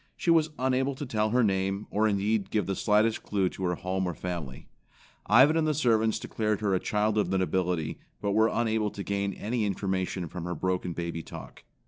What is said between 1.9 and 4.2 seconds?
or indeed give the slightest clue to her home or